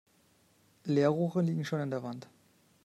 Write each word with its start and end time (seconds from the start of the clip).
Leerrohre 0.87 1.43
liegen 1.43 1.63
schon 1.63 1.79
in 1.81 1.91
der 1.91 2.01
Wand. 2.01 2.27